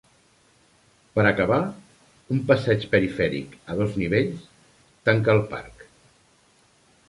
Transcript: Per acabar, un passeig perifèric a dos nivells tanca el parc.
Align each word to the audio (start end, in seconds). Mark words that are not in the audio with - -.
Per 1.17 1.25
acabar, 1.31 1.59
un 2.37 2.41
passeig 2.51 2.87
perifèric 2.95 3.55
a 3.73 3.77
dos 3.83 3.95
nivells 4.03 4.51
tanca 5.11 5.39
el 5.41 5.49
parc. 5.57 5.89